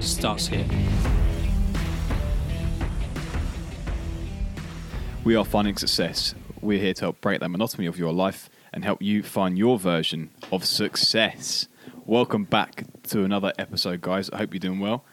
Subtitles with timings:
[0.00, 0.64] starts here.
[5.24, 6.34] We are finding success.
[6.60, 9.78] We're here to help break the monotony of your life and help you find your
[9.78, 11.68] version of success.
[12.06, 14.30] Welcome back to another episode, guys.
[14.30, 15.04] I hope you're doing well.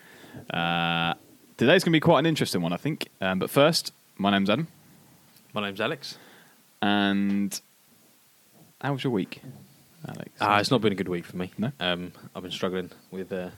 [0.50, 1.14] Uh,
[1.58, 3.08] today's going to be quite an interesting one, I think.
[3.22, 4.68] Um, but first, my name's Adam.
[5.54, 6.18] My name's Alex.
[6.82, 7.60] And
[8.82, 9.42] how was your week,
[10.08, 10.30] Alex?
[10.40, 11.52] Ah, it's not been a good week for me.
[11.58, 11.72] No?
[11.80, 13.50] Um, I've been struggling with uh,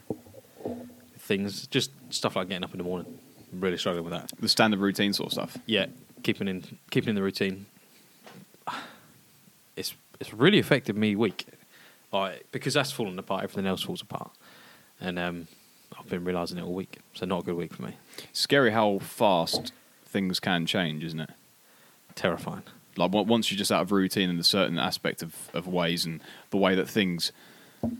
[1.27, 3.19] things, just stuff like getting up in the morning.
[3.51, 4.31] I'm really struggling with that.
[4.39, 5.57] the standard routine sort of stuff.
[5.65, 5.87] Yeah,
[6.23, 7.65] keeping in keeping in the routine.
[9.75, 11.45] It's it's really affected me week,
[12.11, 13.43] like because that's fallen apart.
[13.43, 14.31] Everything else falls apart,
[14.99, 15.47] and um,
[15.97, 16.97] I've been realizing it all week.
[17.13, 17.93] So not a good week for me.
[18.33, 19.71] Scary how fast
[20.03, 21.29] things can change, isn't it?
[22.15, 22.63] Terrifying.
[22.95, 26.21] Like once you're just out of routine in a certain aspect of, of ways and
[26.49, 27.31] the way that things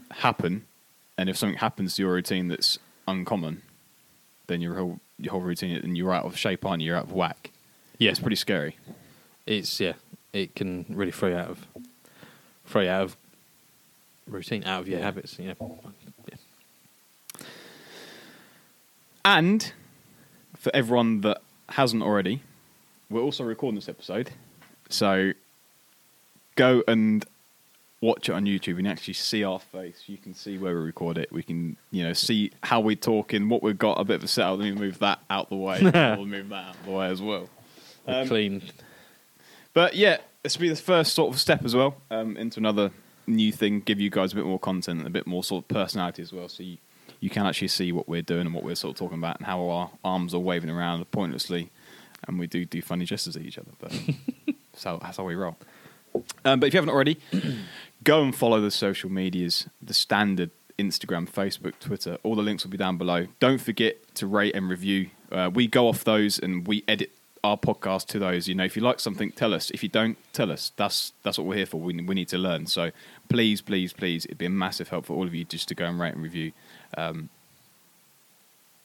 [0.10, 0.66] happen,
[1.16, 3.62] and if something happens to your routine that's uncommon,
[4.48, 6.88] then your whole your whole routine and you're out of shape, aren't you?
[6.88, 7.52] You're out of whack.
[7.98, 8.78] Yeah, It's pretty scary.
[9.46, 9.94] It's yeah.
[10.34, 11.68] It can really throw you out of
[12.66, 13.18] throw you out of
[14.28, 15.40] routine, out of your habits.
[15.40, 15.80] You know.
[16.30, 17.46] Yeah.
[19.26, 19.74] And
[20.56, 22.42] for everyone that hasn't already,
[23.10, 24.32] we're also recording this episode.
[24.90, 25.34] So
[26.56, 27.26] go and
[28.02, 28.68] watch it on YouTube.
[28.68, 30.04] You can actually see our face.
[30.08, 31.32] You can see where we record it.
[31.32, 34.28] We can, you know, see how we're talking, what we've got, a bit of a
[34.28, 34.60] setup.
[34.60, 35.80] Let me move that out the way.
[35.84, 37.50] we'll move that out the way as well.
[38.08, 38.62] Um, Clean.
[39.74, 42.92] But yeah, this will be the first sort of step as well um, into another
[43.28, 43.82] new thing.
[43.82, 46.32] Give you guys a bit more content, and a bit more sort of personality as
[46.32, 46.78] well, so you,
[47.20, 49.46] you can actually see what we're doing and what we're sort of talking about, and
[49.46, 51.70] how our arms are waving around pointlessly,
[52.28, 53.72] and we do do funny gestures at each other.
[53.78, 53.92] But
[54.72, 55.58] that's, how, that's how we roll.
[56.46, 57.20] Um, but if you haven't already,
[58.04, 62.18] go and follow the social medias, the standard Instagram, Facebook, Twitter.
[62.24, 63.28] All the links will be down below.
[63.40, 65.10] Don't forget to rate and review.
[65.32, 67.12] Uh, we go off those and we edit
[67.44, 68.48] our podcast to those.
[68.48, 69.72] You know, if you like something, tell us.
[69.72, 70.72] If you don't, tell us.
[70.76, 71.80] That's that's what we're here for.
[71.80, 72.68] We we need to learn.
[72.68, 72.92] So
[73.30, 75.86] please, please, please, it'd be a massive help for all of you just to go
[75.86, 76.52] and rate and review.
[76.98, 77.30] Um,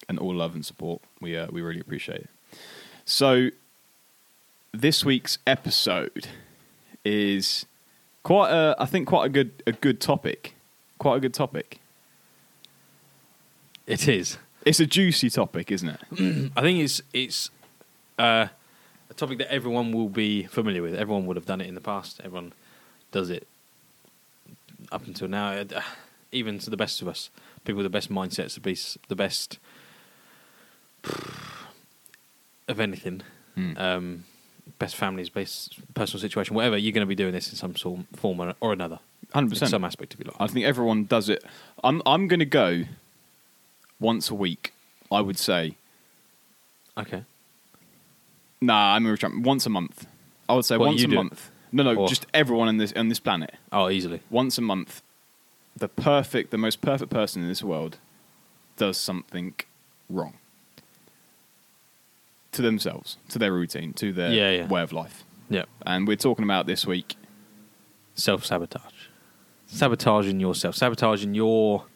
[0.08, 1.00] and all love and support.
[1.20, 2.30] We uh, we really appreciate it.
[3.04, 3.50] So
[4.72, 6.28] this week's episode
[7.04, 7.66] is
[8.22, 10.54] quite a I think quite a good a good topic.
[10.98, 11.78] Quite a good topic.
[13.86, 14.38] It is.
[14.64, 16.00] It's a juicy topic, isn't it?
[16.56, 17.50] I think it's it's
[18.18, 18.46] uh,
[19.10, 20.94] a topic that everyone will be familiar with.
[20.94, 22.20] Everyone would have done it in the past.
[22.24, 22.52] Everyone
[23.10, 23.46] does it
[24.92, 25.52] up until now.
[25.52, 25.82] Uh,
[26.30, 27.28] Even to the best of us,
[27.64, 29.58] people with the best mindsets, the best, the best
[32.68, 33.22] of anything,
[33.76, 34.24] um,
[34.78, 36.76] best families, best personal situation, whatever.
[36.76, 38.98] You're going to be doing this in some sort form or, or another,
[39.32, 39.70] Hundred in percent.
[39.70, 40.36] some aspect of your life.
[40.40, 41.44] I think everyone does it.
[41.84, 42.84] I'm I'm going to go
[44.00, 44.72] once a week.
[45.10, 45.76] I would say.
[46.96, 47.24] Okay.
[48.60, 50.06] Nah, I'm going to once a month.
[50.48, 51.16] I would say What, once a do?
[51.16, 51.50] month.
[51.72, 53.54] No, no, Or- just everyone on this on this planet.
[53.72, 54.20] Oh, easily.
[54.30, 55.02] Once a month,
[55.76, 57.98] the perfect, the most perfect person in this world
[58.76, 59.54] does something
[60.08, 60.34] wrong
[62.52, 64.66] to themselves, to their routine, to their Yeah, yeah.
[64.68, 65.24] way of life.
[65.48, 65.64] Yeah.
[65.84, 67.16] And we're talking about this week.
[68.14, 69.08] self sabotage,
[69.66, 71.86] sabotaging yourself, sabotaging your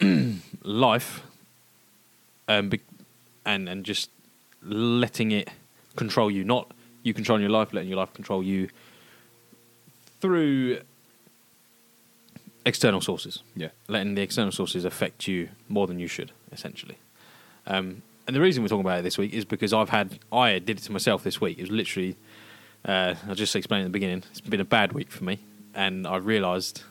[0.62, 1.22] life,
[2.48, 2.80] um, be-
[3.44, 4.08] and and just
[4.62, 5.50] letting it
[5.96, 6.70] control you, not
[7.02, 8.70] you controlling your life, letting your life control you
[10.20, 10.80] through
[12.64, 13.68] external sources, Yeah.
[13.86, 16.96] letting the external sources affect you more than you should, essentially.
[17.66, 20.58] Um, and the reason we're talking about it this week is because I've had I
[20.58, 21.58] did it to myself this week.
[21.58, 22.14] It was literally
[22.84, 24.22] uh, I'll just explain at the beginning.
[24.30, 25.38] It's been a bad week for me,
[25.74, 26.82] and I realised,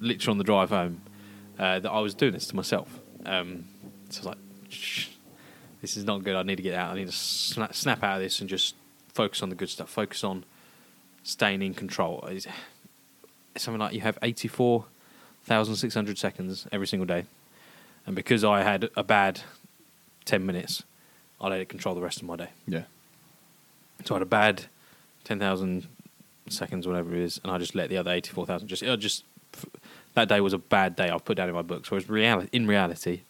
[0.00, 1.00] literally on the drive home,
[1.56, 2.98] uh, that I was doing this to myself.
[3.24, 3.64] Um,
[4.10, 4.38] so I was like,
[4.70, 5.08] Shh,
[5.80, 6.34] "This is not good.
[6.34, 6.92] I need to get out.
[6.92, 8.74] I need to snap, snap out of this and just
[9.14, 9.88] focus on the good stuff.
[9.88, 10.44] Focus on
[11.22, 12.48] staying in control." It's,
[13.56, 14.84] something like you have eighty-four
[15.44, 17.24] thousand six hundred seconds every single day,
[18.04, 19.42] and because I had a bad
[20.24, 20.82] ten minutes,
[21.40, 22.48] I let it control the rest of my day.
[22.66, 22.84] Yeah.
[24.04, 24.64] So I had a bad
[25.24, 25.86] 10,000
[26.48, 29.24] seconds, whatever it is, and I just let the other 84,000 just, I just,
[30.14, 31.90] that day was a bad day I've put down in my books.
[31.90, 33.22] Whereas reality, in reality,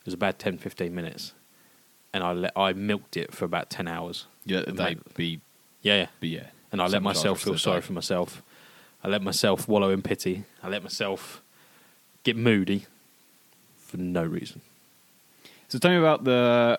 [0.00, 1.32] It was about 10, 15 minutes,
[2.12, 4.26] and I let I milked it for about ten hours.
[4.46, 5.40] Yeah, And they that- be,
[5.82, 6.06] Yeah, yeah.
[6.20, 6.46] be yeah.
[6.72, 7.86] And I let myself feel sorry day.
[7.86, 8.42] for myself.
[9.02, 10.44] I let myself wallow in pity.
[10.62, 11.42] I let myself
[12.22, 12.86] get moody
[13.78, 14.60] for no reason.
[15.74, 16.78] So tell me about the.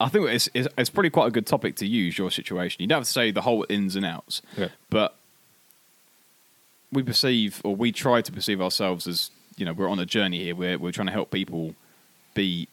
[0.00, 2.82] I think it's, it's it's probably quite a good topic to use your situation.
[2.82, 4.72] You don't have to say the whole ins and outs, Okay.
[4.88, 5.14] but
[6.90, 10.42] we perceive or we try to perceive ourselves as you know we're on a journey
[10.42, 10.56] here.
[10.56, 11.76] We're we're trying to help people
[12.34, 12.66] be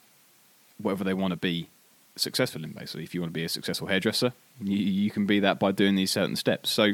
[0.81, 1.69] whatever they want to be
[2.15, 2.71] successful in.
[2.71, 5.71] Basically, if you want to be a successful hairdresser, you, you can be that by
[5.71, 6.71] doing these certain steps.
[6.71, 6.93] So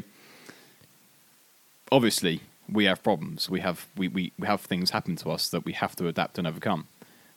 [1.90, 3.48] obviously we have problems.
[3.48, 6.36] We have we, we, we have things happen to us that we have to adapt
[6.38, 6.88] and overcome.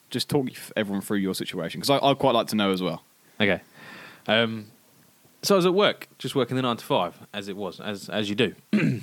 [0.10, 3.04] Just talk everyone through your situation because I'd quite like to know as well.
[3.40, 3.62] Okay.
[4.28, 4.68] Um,
[5.42, 8.10] so I was at work, just working the nine to five, as it was, as
[8.10, 8.56] as you do.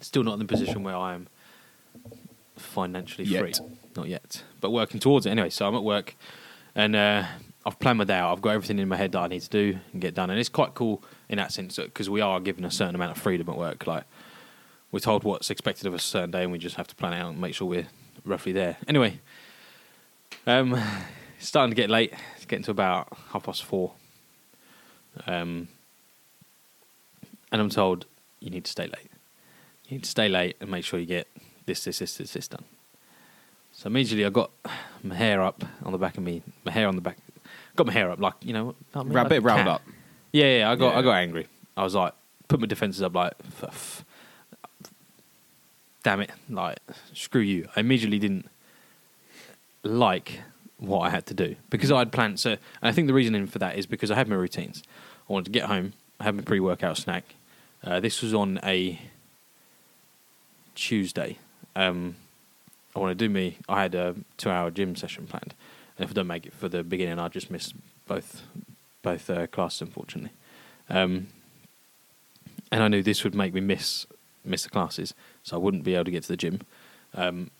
[0.00, 1.28] Still not in the position where I am
[2.56, 3.40] financially Yet.
[3.40, 3.66] free,
[3.96, 5.50] not yet, but working towards it anyway.
[5.50, 6.16] So I'm at work,
[6.74, 7.24] and uh,
[7.64, 8.32] I've planned my day out.
[8.32, 10.38] I've got everything in my head that I need to do and get done, and
[10.38, 13.48] it's quite cool in that sense because we are given a certain amount of freedom
[13.48, 13.86] at work.
[13.86, 14.04] Like
[14.90, 17.12] we're told what's expected of us a certain day, and we just have to plan
[17.12, 17.88] it out and make sure we're
[18.24, 18.76] roughly there.
[18.88, 19.20] Anyway,
[20.46, 20.74] um,
[21.38, 22.12] it's starting to get late.
[22.36, 23.92] It's getting to about half past four.
[25.26, 25.68] Um,
[27.50, 28.06] and I'm told
[28.40, 29.10] you need to stay late.
[29.86, 31.28] You need to stay late and make sure you get
[31.66, 32.64] this, this, this, this, this done.
[33.72, 34.50] So immediately I got
[35.02, 37.18] my hair up on the back of me, my hair on the back,
[37.76, 39.68] got my hair up like you know, I mean, like bit cat.
[39.68, 39.82] up.
[40.32, 40.70] Yeah, yeah.
[40.70, 40.98] I got, Yeah.
[40.98, 41.46] I got angry.
[41.76, 42.12] I was like,
[42.48, 43.32] put my defenses up, like,
[46.02, 46.78] damn it, like,
[47.14, 47.68] screw you.
[47.74, 48.48] I immediately didn't
[49.82, 50.40] like
[50.78, 52.40] what I had to do because I had planned.
[52.40, 54.82] So, I think the reasoning for that is because I had my routines.
[55.28, 57.34] I wanted to get home, I had my pre-workout snack.
[57.84, 59.00] Uh, this was on a
[60.74, 61.38] Tuesday.
[61.74, 62.16] Um,
[62.94, 63.58] I want to do me.
[63.68, 65.54] I had a two-hour gym session planned,
[65.96, 67.72] and if I don't make it for the beginning, I just miss
[68.06, 68.42] both
[69.02, 70.30] both uh, classes, unfortunately.
[70.88, 71.28] Um,
[72.70, 74.06] and I knew this would make me miss
[74.44, 76.60] miss the classes, so I wouldn't be able to get to the gym,
[77.14, 77.50] um,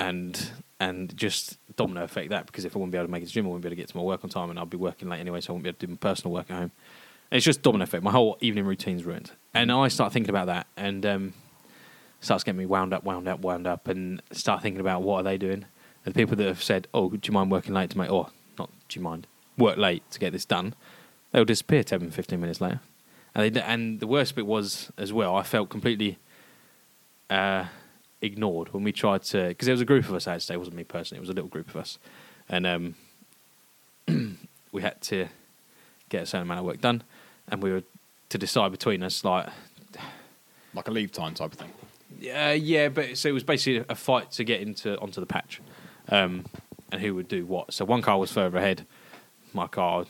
[0.00, 0.50] and
[0.80, 3.32] and just domino effect that because if I wouldn't be able to make it to
[3.32, 4.78] gym, I wouldn't be able to get to my work on time, and I'd be
[4.78, 6.72] working late anyway, so I wouldn't be able to do my personal work at home.
[7.30, 8.02] And it's just domino effect.
[8.02, 11.34] My whole evening routine's ruined, and I start thinking about that, and um,
[12.20, 15.22] starts getting me wound up, wound up, wound up, and start thinking about what are
[15.22, 15.66] they doing.
[16.04, 18.30] And the people that have said, "Oh, do you mind working late to make?" or
[18.58, 19.26] not, do you mind
[19.58, 20.74] work late to get this done?
[21.32, 22.80] They'll disappear 10, 15 minutes later.
[23.34, 25.36] And they, and the worst bit was as well.
[25.36, 26.18] I felt completely
[27.28, 27.66] uh,
[28.22, 30.26] ignored when we tried to because there was a group of us.
[30.26, 31.18] I had to say, it wasn't me personally.
[31.18, 31.98] It was a little group of us,
[32.48, 32.94] and um,
[34.72, 35.28] we had to
[36.08, 37.02] get a certain amount of work done,
[37.48, 37.82] and we were
[38.30, 39.48] to decide between us like
[40.74, 41.72] Like a leave time type of thing.
[42.20, 45.60] yeah, yeah, but so it was basically a fight to get into onto the patch,
[46.08, 46.44] um,
[46.92, 47.72] and who would do what.
[47.72, 48.86] So one car was further ahead,
[49.52, 50.04] my car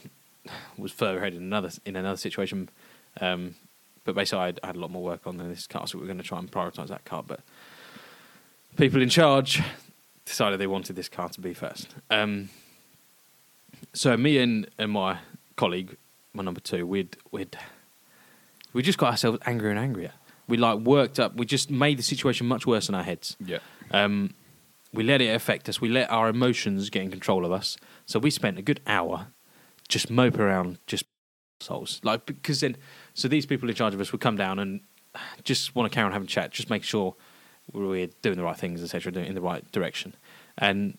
[0.77, 2.69] was further ahead in another in another situation,
[3.19, 3.55] um,
[4.05, 5.97] but basically I had, I had a lot more work on than this car, so
[5.97, 7.23] we were going to try and prioritise that car.
[7.25, 7.41] But
[8.77, 9.61] people in charge
[10.25, 11.93] decided they wanted this car to be first.
[12.09, 12.49] Um,
[13.93, 15.19] so me and, and my
[15.55, 15.97] colleague,
[16.33, 17.57] my number two, we'd we'd
[18.73, 20.13] we just got ourselves angrier and angrier.
[20.47, 21.35] We like worked up.
[21.35, 23.37] We just made the situation much worse in our heads.
[23.43, 23.59] Yeah.
[23.91, 24.33] Um,
[24.93, 25.79] we let it affect us.
[25.79, 27.77] We let our emotions get in control of us.
[28.05, 29.27] So we spent a good hour
[29.87, 31.05] just mope around, just
[31.59, 32.01] souls.
[32.03, 32.77] Like because then,
[33.13, 34.81] so these people in charge of us would come down and
[35.43, 37.15] just want to carry on having a chat, just make sure
[37.73, 40.15] we're doing the right things, etc., doing in the right direction.
[40.57, 40.97] And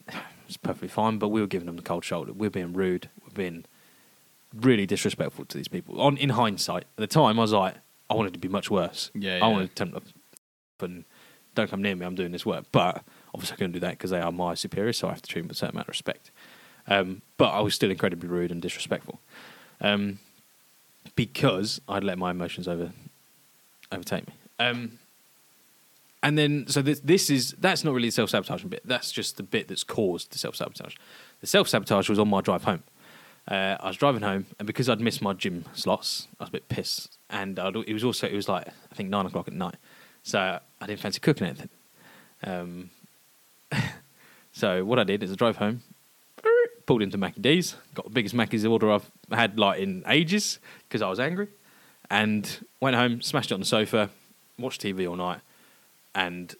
[0.48, 1.18] it's perfectly fine.
[1.18, 2.32] But we were giving them the cold shoulder.
[2.32, 3.08] We're being rude.
[3.22, 3.64] We're being
[4.54, 6.00] really disrespectful to these people.
[6.00, 7.76] On in hindsight, at the time, I was like,
[8.10, 9.10] I wanted to be much worse.
[9.14, 9.48] Yeah, I yeah.
[9.48, 10.02] wanted to them,
[10.80, 11.04] and
[11.54, 12.04] don't come near me.
[12.04, 12.64] I'm doing this work.
[12.72, 13.02] But
[13.34, 15.42] obviously, I couldn't do that because they are my superiors, so I have to treat
[15.42, 16.30] them with a certain amount of respect.
[16.88, 19.20] Um, but I was still incredibly rude and disrespectful
[19.80, 20.18] um,
[21.14, 22.90] because I'd let my emotions over
[23.92, 24.34] overtake me.
[24.58, 24.98] Um,
[26.22, 28.82] and then, so this, this is that's not really the self sabotaging bit.
[28.84, 30.94] That's just the bit that's caused the self sabotage.
[31.40, 32.84] The self sabotage was on my drive home.
[33.48, 36.52] Uh, I was driving home, and because I'd missed my gym slots, I was a
[36.52, 37.18] bit pissed.
[37.28, 39.74] And I'd, it was also it was like I think nine o'clock at night,
[40.22, 41.70] so I didn't fancy cooking anything.
[42.44, 42.90] Um,
[44.52, 45.82] so what I did is I drove home,
[46.86, 51.02] pulled into Mackie D's, got the biggest Mackie's order I've had like in ages because
[51.02, 51.48] I was angry,
[52.08, 54.08] and went home, smashed it on the sofa,
[54.56, 55.40] watched TV all night,
[56.14, 56.54] and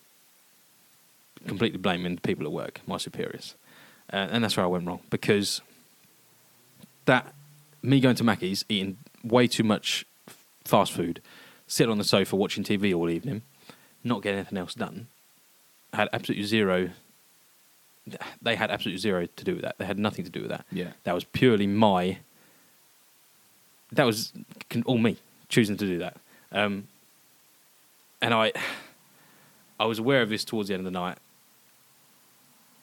[1.47, 3.54] completely blaming the people at work, my superiors,
[4.12, 5.61] uh, and that's where I went wrong because
[7.06, 7.35] that
[7.82, 10.06] me going to Mackie's, eating way too much
[10.64, 11.21] fast food,
[11.66, 13.42] sitting on the sofa watching TV all evening,
[14.04, 15.09] not getting anything else done,
[15.92, 16.90] had absolutely zero
[18.40, 19.78] they had absolutely zero to do with that.
[19.78, 20.66] They had nothing to do with that.
[20.73, 20.92] Yeah.
[21.04, 22.18] That was purely my.
[23.92, 24.32] That was
[24.87, 25.18] all me
[25.49, 26.16] choosing to do that,
[26.50, 26.88] um,
[28.23, 28.52] and I,
[29.83, 31.19] I was aware of this towards the end of the night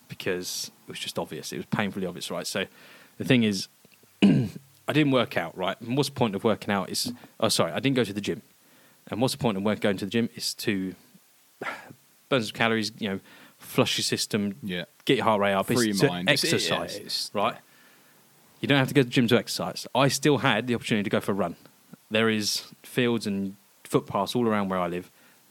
[0.10, 1.54] because it was just obvious.
[1.54, 2.46] It was painfully obvious, right?
[2.46, 2.66] So,
[3.18, 3.70] the thing is,
[4.22, 5.80] I didn't work out, right?
[5.80, 6.90] And what's the point of working out?
[6.90, 8.42] Is oh, sorry, I didn't go to the gym.
[9.08, 10.28] And what's the point of work- going to the gym?
[10.36, 10.94] Is to
[12.30, 13.20] burn some calories, you know,
[13.60, 14.84] flush your system, Yeah.
[15.06, 16.30] get your heart rate up, Free it's mind.
[16.30, 17.56] Exercise, it's- right?
[18.60, 19.88] You don't have to go to the gym to exercise.
[19.96, 21.56] I still had the opportunity to go for a run.
[22.12, 25.10] There is fields and footpaths all around where I live.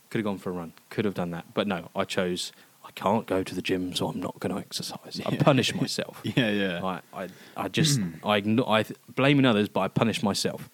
[0.09, 0.73] Could have gone for a run.
[0.89, 1.89] Could have done that, but no.
[1.95, 2.51] I chose.
[2.83, 5.21] I can't go to the gym, so I'm not going to exercise.
[5.25, 6.21] I punish myself.
[6.23, 6.83] Yeah, yeah.
[6.83, 8.25] I, I, I just, hmm.
[8.25, 10.69] I, igno- I blaming others, but I punish myself.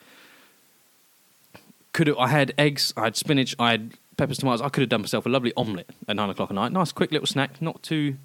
[1.91, 4.61] Could have, I had eggs, I had spinach, I had peppers, tomatoes.
[4.61, 6.71] I could have done myself a lovely omelette at nine o'clock at night.
[6.71, 8.15] Nice, quick little snack, not too,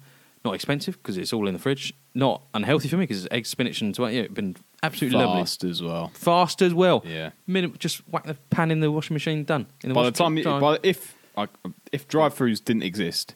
[0.43, 1.93] not expensive because it's all in the fridge.
[2.13, 4.13] Not unhealthy for me because it's eggs, spinach, and tomato.
[4.15, 5.41] Yeah, it's been absolutely lovely.
[5.41, 6.11] Fast as well.
[6.13, 7.03] Fast as well.
[7.05, 7.31] Yeah.
[7.47, 9.67] Minim- just whack the pan in the washing machine, done.
[9.83, 11.47] In the by the time, you, machine, by, if I
[11.91, 13.35] if drive-throughs didn't exist,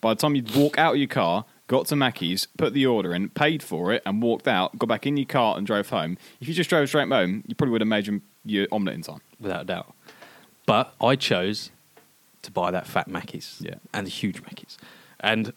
[0.00, 3.14] by the time you'd walk out of your car, got to Mackey's, put the order
[3.14, 6.18] in, paid for it, and walked out, got back in your car and drove home.
[6.40, 9.20] If you just drove straight home, you probably would have made your, omelette in time.
[9.40, 9.94] without a doubt.
[10.66, 11.70] But I chose
[12.42, 13.76] to buy that fat Mackies Yeah.
[13.92, 14.76] and the huge Mackies.
[15.20, 15.52] And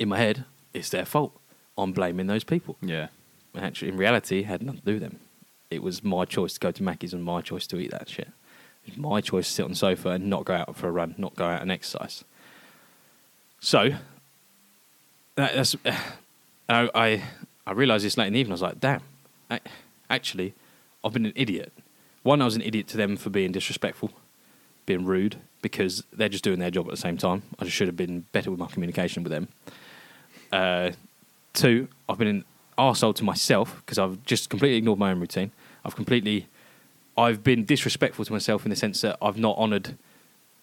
[0.00, 1.38] in my head, it's their fault.
[1.78, 2.76] I'm blaming those people.
[2.80, 3.08] Yeah,
[3.54, 5.20] And actually, in reality, it had nothing to do with them.
[5.70, 8.28] It was my choice to go to Mackey's and my choice to eat that shit.
[8.86, 10.90] It was my choice to sit on the sofa and not go out for a
[10.90, 12.24] run, not go out and exercise.
[13.60, 13.90] So,
[15.36, 15.76] that, that's.
[16.68, 17.22] I, I,
[17.66, 18.52] I realised this late in the evening.
[18.52, 19.02] I was like, damn,
[19.50, 19.60] I,
[20.08, 20.54] actually,
[21.04, 21.72] I've been an idiot.
[22.22, 24.12] One, I was an idiot to them for being disrespectful,
[24.86, 27.42] being rude, because they're just doing their job at the same time.
[27.58, 29.48] I just should have been better with my communication with them.
[30.52, 30.92] Uh,
[31.52, 32.44] two, I've been an
[32.78, 35.52] arsehole to myself because I've just completely ignored my own routine.
[35.84, 36.46] I've completely,
[37.16, 39.96] I've been disrespectful to myself in the sense that I've not honoured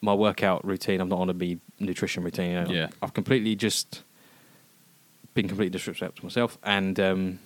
[0.02, 1.02] my workout routine.
[1.02, 2.52] I've not honoured my nutrition routine.
[2.52, 2.70] You know?
[2.72, 2.88] Yeah.
[3.02, 4.04] I've completely just
[5.34, 7.40] been completely disrespectful to myself, and um,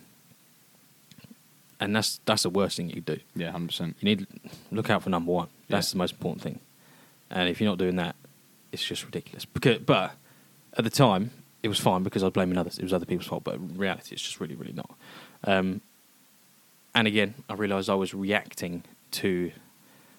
[1.80, 3.18] and that's that's the worst thing you do.
[3.34, 3.96] yeah, hundred percent.
[4.00, 4.26] You need
[4.70, 5.48] look out for number one.
[5.68, 5.92] That's Yeah.
[5.94, 6.58] the most important thing.
[7.30, 8.14] And if you're not doing that,
[8.72, 9.44] it's just ridiculous.
[9.46, 10.12] Because, but
[10.76, 11.30] at the time,
[11.62, 12.78] it was fine because I was blaming others.
[12.78, 13.44] It was other people's fault.
[13.44, 14.90] But in reality, it's just really, really not.
[15.44, 15.80] Um,
[16.94, 19.52] and again, I realised I was reacting to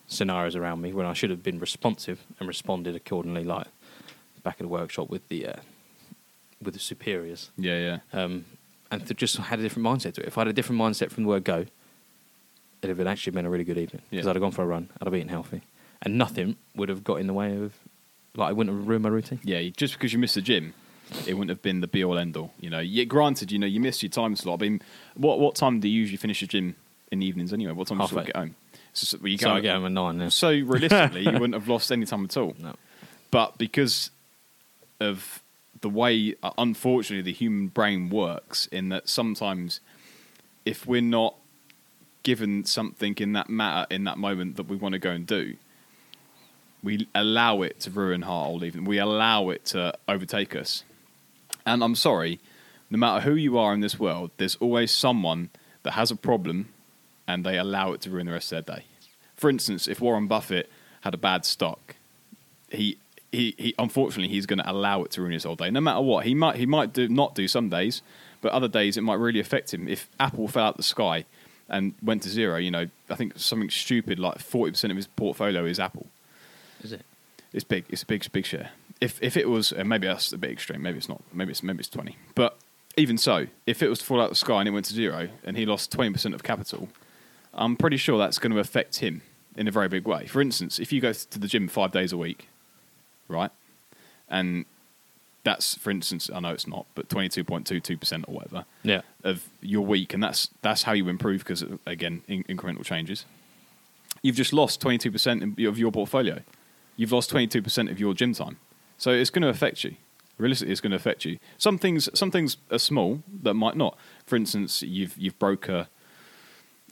[0.08, 3.44] scenarios around me when I should have been responsive and responded accordingly.
[3.44, 3.68] Like
[4.44, 5.56] back at the workshop with the uh,
[6.62, 8.46] with the superiors Yeah, yeah, um,
[8.92, 10.28] and to just had a different mindset to it.
[10.28, 11.66] If I had a different mindset from the word go,
[12.82, 14.30] it'd have actually been a really good evening because Yeah.
[14.32, 15.62] I'd have gone for a run, I'd have eaten healthy,
[16.02, 17.74] and nothing would have got in the way of,
[18.36, 19.40] like, I wouldn't have ruined my routine.
[19.44, 19.62] yeah.
[19.76, 20.74] Just because you missed the gym,
[21.28, 22.54] it wouldn't have been the be all end all.
[22.60, 24.62] You know, yeah, granted, you know, you missed your time slot.
[24.62, 24.82] I mean,
[25.16, 26.76] what what time do you usually finish the gym
[27.12, 27.74] in the evenings anyway?
[27.74, 28.56] What time do you sort of get home?
[28.94, 30.20] So, well, you So I get home at nine.
[30.20, 30.30] Yeah.
[30.30, 32.56] So realistically, you wouldn't have lost any time at all.
[32.60, 32.76] No.
[33.32, 34.12] But because
[35.00, 35.42] of
[35.82, 39.80] the way, uh, unfortunately, the human brain works, in that sometimes
[40.66, 41.36] if we're not
[42.22, 45.56] given something in that matter in that moment that we want to go and do,
[46.84, 48.86] we allow it to ruin our whole evening.
[48.86, 50.84] We allow it to overtake us.
[51.66, 52.40] And I'm sorry,
[52.90, 55.50] no matter who you are in this world, there's always someone
[55.84, 56.70] that has a problem
[57.28, 58.86] and they allow it to ruin the rest of their day.
[59.36, 60.70] For instance, if Warren Buffett
[61.02, 61.96] had a bad stock,
[62.70, 62.98] he
[63.32, 65.72] he, he unfortunately he's going to allow it to ruin his whole day.
[65.72, 68.02] No matter what, he might he might do not do some days,
[68.42, 69.88] but other days it might really affect him.
[69.88, 71.26] If Apple fell out the sky
[71.68, 75.08] and went to zero, you know, I think something stupid like forty percent of his
[75.08, 76.08] portfolio is Apple.
[76.84, 77.02] Is it?
[77.52, 77.86] It's big.
[77.90, 78.72] It's a big, big share.
[79.04, 80.82] If if it was, maybe that's a bit extreme.
[80.82, 81.22] Maybe it's not.
[81.34, 82.18] Maybe it's maybe it's twenty.
[82.36, 82.58] But
[82.96, 84.94] even so, if it was to fall out of the sky and it went to
[84.94, 86.90] zero and he lost twenty percent of capital,
[87.54, 89.22] I'm pretty sure that's going to affect him
[89.58, 90.26] in a very big way.
[90.28, 92.48] For instance, if you go to the gym five days a week,
[93.28, 93.52] right,
[94.30, 94.66] and
[95.44, 98.36] that's for instance, I know it's not, but twenty two point two two percent or
[98.36, 99.02] whatever Yeah.
[99.24, 103.26] of your week, and that's that's how you improve because again, in, incremental changes.
[104.22, 106.40] You've just lost twenty two percent of your portfolio.
[106.96, 108.58] You've lost twenty two percent of your gym time,
[108.98, 109.96] so it's going to affect you.
[110.38, 111.38] Realistically, it's going to affect you.
[111.58, 113.98] Some things, some things are small that might not.
[114.26, 115.90] For instance, you've you've broke a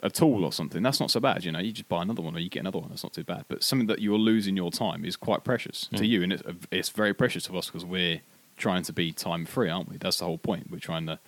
[0.04, 0.82] a tool or something.
[0.82, 1.44] That's not so bad.
[1.44, 2.88] You know, you just buy another one or you get another one.
[2.88, 3.44] That's not too bad.
[3.48, 6.08] But something that you're losing your time is quite precious to Mm.
[6.08, 6.42] you, and it's,
[6.72, 8.20] it's very precious to us because we're
[8.56, 9.96] trying to be time free, aren't we?
[9.98, 10.70] That's the whole point.
[10.70, 11.18] We're trying to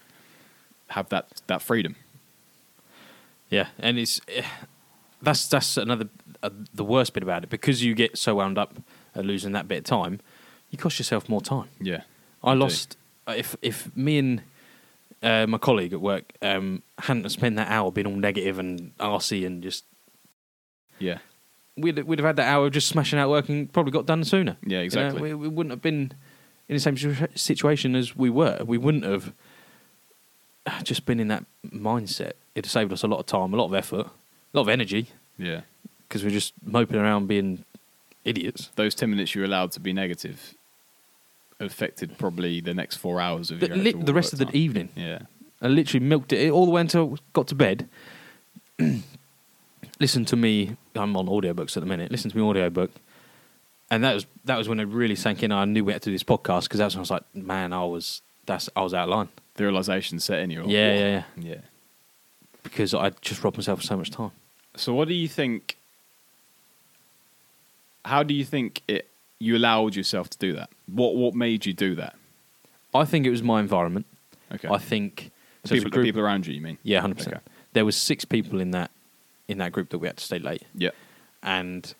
[0.88, 1.96] have that that freedom.
[3.50, 4.42] Yeah, and it's eh,
[5.22, 6.08] that's that's another
[6.42, 8.74] uh, the worst bit about it because you get so wound up
[9.14, 10.20] at losing that bit of time,
[10.74, 11.68] you cost yourself more time.
[11.80, 12.02] Yeah,
[12.42, 12.96] I You lost
[13.28, 14.42] if if me and
[15.22, 19.46] uh, my colleague at work um, hadn't spent that hour being all negative and arsey
[19.46, 19.84] and just
[20.98, 21.18] Yeah,
[21.76, 24.56] we'd we'd have had that hour just smashing out work and probably got done sooner.
[24.66, 25.20] yeah, You know, exactly.
[25.22, 26.12] we, we wouldn't have been
[26.68, 26.96] in the same
[27.34, 28.58] situation as we were.
[28.66, 29.32] We wouldn't have
[30.82, 32.32] just been in that mindset.
[32.54, 34.68] It'd have saved us a lot of time, a lot of effort, a lot of
[34.68, 35.62] energy yeah,
[36.08, 37.64] because we're just moping around being
[38.24, 38.70] idiots.
[38.76, 40.54] those ten minutes you're allowed to be negative
[41.60, 44.56] affected probably the next four hours of The, your li- the rest of the time.
[44.56, 45.20] evening, Yeah,
[45.62, 47.88] I literally milked it all the way until I got to bed.
[50.00, 50.76] Listen to me.
[50.96, 52.10] I'm on audiobooks at the minute.
[52.10, 52.90] Listen to me audiobook.
[53.90, 55.52] And that was that was when it really sank in.
[55.52, 57.72] I knew we had to do this podcast because that's when I was like, man,
[57.72, 59.28] I was that's I was out of line.
[59.54, 60.64] the realization set in you.
[60.66, 61.22] Yeah, yeah, yeah.
[61.36, 61.54] yeah.
[62.64, 64.32] Because I just robbed myself of so much time.
[64.74, 65.76] So, what do you think?
[68.04, 69.08] How do you think it?
[69.44, 70.70] You allowed yourself to do that.
[70.86, 72.14] What What made you do that?
[72.94, 74.06] I think it was my environment.
[74.54, 74.68] Okay.
[74.68, 75.30] I think
[75.64, 76.54] so people, the group- people around you.
[76.54, 76.78] You mean?
[76.82, 77.42] Yeah, hundred percent.
[77.72, 78.90] There was six people in that
[79.48, 80.90] in that group that we had to stay late, Yeah.
[81.42, 81.94] and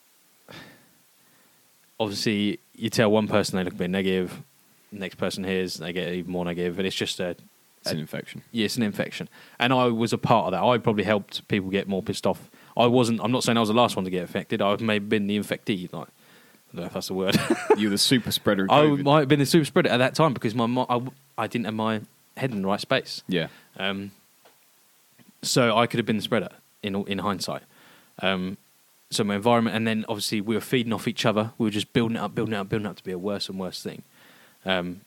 [2.00, 4.42] obviously you tell one person they look a bit negative,
[4.92, 7.36] next person hears they get even more negative, and it's just a
[7.82, 8.42] It's an infection.
[8.52, 9.28] yeah, it's an infection.
[9.58, 10.62] And I was a part of that.
[10.62, 12.50] I probably helped people get more pissed off.
[12.76, 13.20] I wasn't.
[13.22, 14.60] I'm not saying I was the last one to get affected.
[14.62, 15.92] I may have been the infectee.
[15.92, 16.08] Like
[16.76, 17.36] know if that's the word.
[17.76, 18.64] You're the super spreader.
[18.64, 19.02] Of I COVID.
[19.04, 21.66] might have been the super spreader at that time because my mo- I, I didn't
[21.66, 22.00] have my
[22.36, 23.22] head in the right space.
[23.28, 23.48] Yeah.
[23.76, 24.10] Um,
[25.42, 26.48] so I could have been the spreader
[26.82, 27.62] in in hindsight.
[28.22, 28.56] Um,
[29.10, 31.52] so my environment, and then obviously we were feeding off each other.
[31.58, 33.18] We were just building it up, building it up, building it up to be a
[33.18, 34.02] worse and worse thing.
[34.64, 35.02] Um,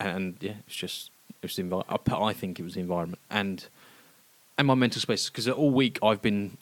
[0.00, 1.10] and yeah, it's just
[1.42, 3.66] it was the envi- I, I think it was the environment and
[4.58, 6.56] and my mental space because all week I've been,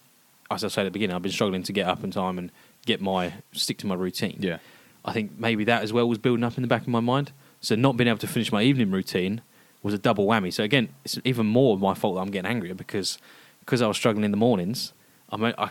[0.50, 2.50] as I said at the beginning, I've been struggling to get up in time and
[2.84, 4.38] get my stick to my routine.
[4.40, 4.58] Yeah.
[5.04, 7.32] I think maybe that as well was building up in the back of my mind.
[7.60, 9.42] So not being able to finish my evening routine
[9.82, 10.52] was a double whammy.
[10.52, 13.18] So again, it's even more my fault that I'm getting angrier because
[13.60, 14.92] because I was struggling in the mornings.
[15.30, 15.70] I, mean, I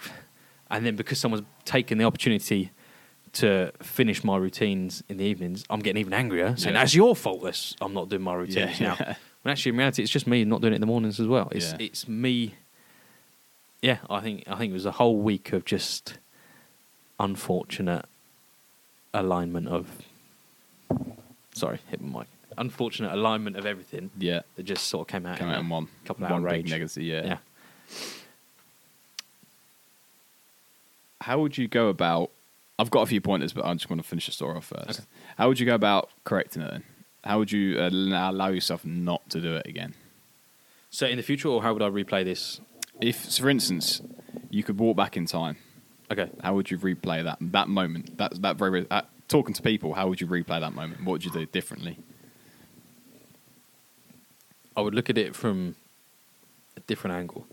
[0.70, 2.72] and then because someone's taken the opportunity
[3.34, 6.82] to finish my routines in the evenings, I'm getting even angrier, saying Yeah.
[6.82, 7.44] that's your fault.
[7.44, 9.16] That's, I'm not doing my routines Yeah, now.
[9.42, 11.50] When actually, in reality, it's just me not doing it in the mornings as well.
[11.52, 11.78] It's Yeah.
[11.80, 12.56] it's me.
[13.82, 16.18] Yeah, I think I think it was a whole week of just
[17.24, 18.06] unfortunate
[19.14, 19.88] alignment of.
[21.54, 22.28] Sorry, hit my mic.
[22.58, 24.42] Unfortunate alignment of everything Yeah.
[24.56, 25.38] that just sort of came out.
[25.38, 25.88] Come in out in one.
[26.06, 27.02] couple of one hour big negative.
[27.04, 27.26] Yeah.
[27.26, 27.38] Yeah.
[31.22, 32.32] How would you go about?
[32.78, 35.00] I've got a few pointers, but I'm just want to finish the story off first.
[35.00, 35.08] Okay.
[35.38, 36.72] How would you go about correcting it?
[36.72, 36.84] Then?
[37.24, 39.94] How would you uh, allow allow yourself not to do it again?
[40.90, 42.60] So in the future, or how would I replay this?
[43.02, 44.02] If, so for instance,
[44.50, 45.58] you could walk back in time,
[46.14, 48.20] Okay, how would you replay that that moment?
[48.20, 49.96] That that very uh, talking to people.
[49.96, 51.04] How would you replay that moment?
[51.04, 51.98] What would you do differently?
[54.78, 55.76] I would look at it from
[56.78, 57.48] a different angle.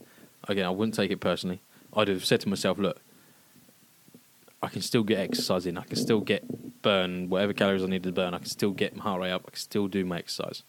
[0.47, 1.61] Again, I wouldn't take it personally.
[1.97, 3.01] I'd have said to myself, look,
[4.63, 5.79] I can still get exercise in.
[5.79, 8.35] I can still get burn whatever calories I need to burn.
[8.35, 9.45] I can still get my heart rate up.
[9.47, 10.65] I can still do my exercise.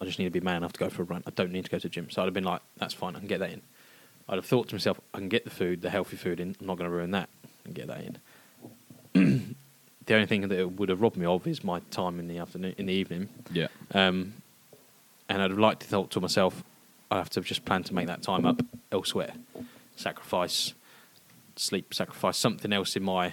[0.00, 1.24] I just need to be man enough to go for a run.
[1.26, 2.08] I don't need to go to the gym.
[2.08, 3.16] So I'd have been like, that's fine.
[3.16, 3.62] I can get that in.
[4.28, 6.56] I'd have thought to myself, I can get the food, the healthy food in.
[6.60, 7.28] I'm not going to ruin that
[7.64, 8.02] and get that
[9.14, 9.56] in.
[10.06, 12.38] the only thing that it would have robbed me of is my time in the
[12.38, 13.28] afternoon, in the evening.
[13.52, 13.68] Yeah.
[13.94, 14.34] Um,
[15.28, 16.64] and I'd have liked to thought to myself,
[17.10, 18.60] I have to just plan to make that time up
[18.90, 19.32] elsewhere,
[19.94, 20.74] sacrifice
[21.54, 23.32] sleep, sacrifice something else in my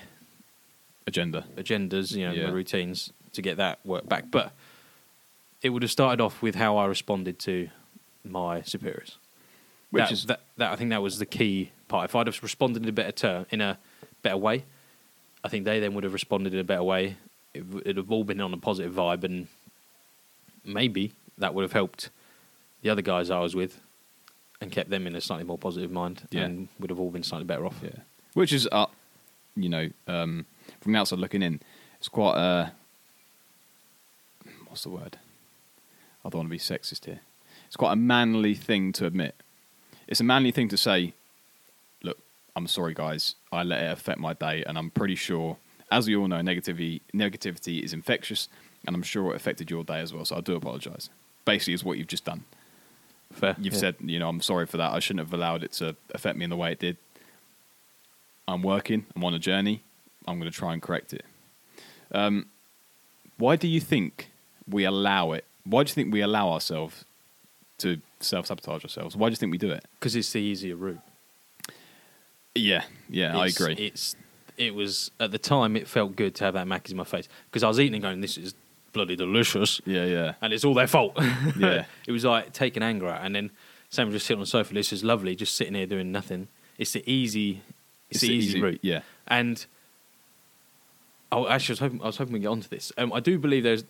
[1.06, 1.46] Agenda.
[1.58, 2.46] agendas, you know, Yeah.
[2.48, 4.32] my routines to get that work back.
[4.32, 4.54] But
[5.62, 7.70] it would have started off with how I responded to
[8.24, 9.18] my superiors.
[9.94, 12.10] Which that, is that, that I think that was the key part.
[12.10, 13.78] If I'd have responded in a better term, in a
[14.24, 14.64] better way,
[15.44, 17.18] I think they then would have responded in a better way.
[17.54, 19.48] It would it'd have all been on a positive vibe, and
[20.66, 22.10] maybe that would have helped
[22.82, 23.80] the other guys I was with
[24.60, 26.42] and kept them in a slightly more positive mind, Yeah.
[26.46, 27.80] and would have all been slightly better off.
[27.84, 28.00] Yeah,
[28.34, 28.88] which is, uh,
[29.56, 30.48] you know, um,
[30.82, 31.62] from the outside looking in,
[32.00, 32.72] it's quite a
[34.68, 35.18] what's the word?
[36.26, 37.20] I don't want to be sexist here.
[37.68, 39.36] It's quite a manly thing to admit.
[40.08, 41.14] It's a manly thing to say,
[42.02, 42.18] "Look,
[42.56, 43.36] I'm sorry, guys.
[43.52, 45.58] I let it affect my day, and I'm pretty sure,
[45.92, 48.50] as we all know, negativity negativity is infectious,
[48.86, 50.26] and I'm sure it affected your day as well.
[50.26, 51.10] So I do apologize.
[51.46, 52.46] Basically, is what you've just done.
[53.34, 53.56] Fair.
[53.60, 53.80] You've yeah.
[53.80, 54.92] said, you know, I'm sorry for that.
[54.92, 56.98] I shouldn't have allowed it to affect me in the way it did.
[58.48, 59.06] I'm working.
[59.16, 59.82] I'm on a journey.
[60.28, 61.26] I'm going to try and correct it.
[62.12, 62.46] Um,
[63.38, 64.30] why do you think
[64.70, 65.46] we allow it?
[65.66, 67.06] Why do you think we allow ourselves
[67.80, 69.16] to self sabotage ourselves?
[69.16, 69.86] Why do you think we do it?
[70.00, 71.00] because it's the easier route.
[72.56, 73.74] Yeah, yeah, I agree.
[73.74, 74.16] It's
[74.58, 77.28] it was at the time it felt good to have that Mac in my face
[77.46, 78.54] because I was eating and going, this is
[78.92, 80.34] bloody delicious, Yeah, yeah.
[80.42, 81.18] and it's all their fault.
[81.58, 81.86] Yeah.
[82.08, 83.50] it was like taking anger out, and then
[83.90, 84.74] Sam was just sitting on the sofa.
[84.74, 86.48] This is lovely, just sitting here doing nothing.
[86.78, 87.62] It's the easy,
[88.12, 88.80] it's, the easy, route.
[88.84, 89.02] Yeah.
[89.28, 89.66] And
[91.32, 92.92] oh, actually, I was hoping I was hoping we get onto this.
[92.98, 93.84] Um, I do believe there's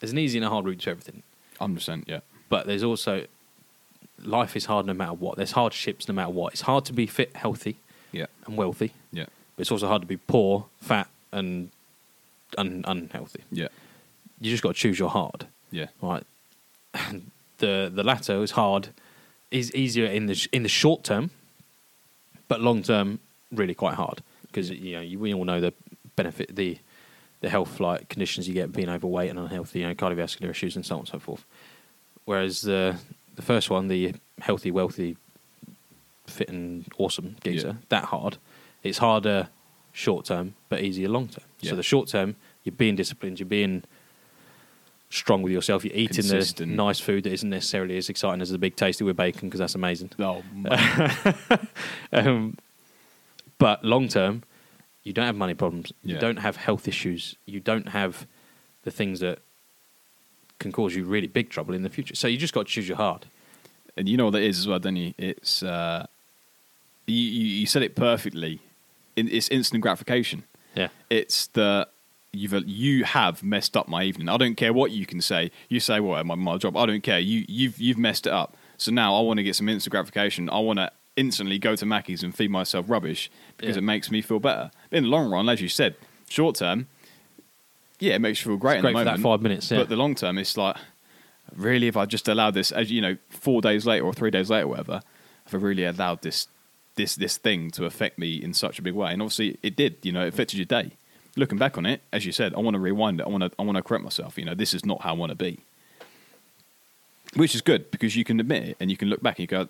[0.00, 1.22] there's an easy and a hard route to everything,
[1.60, 2.20] 100%, yeah.
[2.48, 3.26] But there's also
[4.24, 5.36] life is hard no matter what.
[5.36, 6.52] There's hardships no matter what.
[6.52, 7.76] It's hard to be fit, healthy,
[8.12, 8.26] Yeah.
[8.46, 9.26] and wealthy, Yeah.
[9.56, 11.70] but it's also hard to be poor, fat, and
[12.56, 13.42] un- unhealthy.
[13.50, 13.68] Yeah.
[14.40, 15.46] You just got to choose your hard.
[15.70, 15.88] Yeah.
[16.00, 16.24] right?
[17.58, 18.88] the the latter is hard,
[19.50, 21.30] is easier in the sh- in the short term,
[22.48, 23.18] but long term
[23.52, 25.72] really quite hard because you know you, we all know the
[26.16, 26.78] benefit the
[27.40, 30.86] the health like conditions you get being overweight and unhealthy, you know, cardiovascular issues and
[30.86, 31.44] so on and so forth.
[32.24, 32.96] Whereas the
[33.36, 35.16] the first one, the healthy, wealthy,
[36.26, 37.74] fit and awesome geezer, Yeah.
[37.88, 38.38] that hard.
[38.82, 39.48] It's harder
[39.92, 41.44] short term, but easier long term.
[41.60, 41.70] Yeah.
[41.70, 43.82] So the short term, you're being disciplined, you're being
[45.10, 48.58] strong with yourself, you're eating the nice food that isn't necessarily as exciting as the
[48.58, 50.10] big tasty with bacon because that's amazing.
[50.18, 50.42] Oh,
[52.12, 52.56] Um,
[53.58, 54.42] but long term,
[55.02, 55.92] you don't have money problems.
[56.02, 57.36] You don't have health issues.
[57.46, 58.26] You don't have
[58.82, 59.38] the things that
[60.64, 62.14] can cause you really big trouble in the future.
[62.16, 63.26] So you just got to choose your heart.
[63.96, 65.14] and you know what that is as well, don't you?
[65.18, 66.06] It's uh,
[67.06, 68.60] you, you said it perfectly.
[69.16, 70.42] In, it's instant gratification.
[70.74, 70.88] Yeah.
[71.10, 71.86] It's the
[72.32, 74.28] you've you have messed up my evening.
[74.28, 75.50] I don't care what you can say.
[75.68, 76.76] You say what my, my job.
[76.76, 77.20] I don't care.
[77.20, 78.56] You you've you've messed it up.
[78.76, 80.50] So now I want to get some instant gratification.
[80.50, 83.82] I want to instantly go to Mackey's and feed myself rubbish because Yeah.
[83.82, 84.72] it makes me feel better.
[84.90, 85.94] In the long run, as you said,
[86.28, 86.88] short term,
[88.00, 89.22] yeah, it makes you feel great, It's in great the moment.
[89.22, 89.70] five minutes.
[89.70, 89.78] Yeah.
[89.78, 90.76] But the long term, it's like,
[91.54, 94.50] really, if I just allowed this, as you know, four days later or three days
[94.50, 95.02] later, or whatever,
[95.46, 96.48] if I really allowed this,
[96.96, 99.96] this, this thing to affect me in such a big way, and obviously it did,
[100.02, 100.92] you know, it affected your day.
[101.36, 103.26] Looking back on it, as you said, I want to rewind it.
[103.26, 104.38] I want to, I want to correct myself.
[104.38, 105.58] You know, this is not how I want to be.
[107.34, 109.46] Which is good because you can admit it and you can look back and you
[109.48, 109.68] go,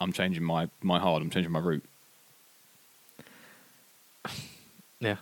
[0.00, 1.84] I'm changing my, my heart, I'm changing my route.
[5.00, 5.16] Yeah,